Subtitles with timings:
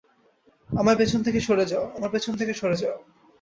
[0.69, 0.95] আমার
[0.97, 2.97] পিছন থেকে সরে যাও!